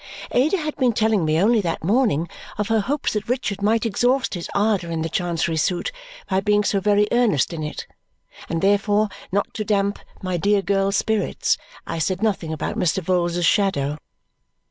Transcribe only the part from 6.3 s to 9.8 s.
being so very earnest in it; and therefore, not to